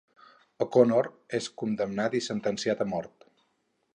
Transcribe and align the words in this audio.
O'Connor 0.65 1.09
és 1.41 1.51
condemnat 1.63 2.17
i 2.19 2.23
sentenciat 2.31 2.83
a 2.87 2.91
mort. 2.95 3.31